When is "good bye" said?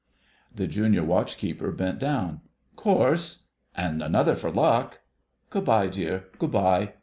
5.51-5.89, 6.39-6.93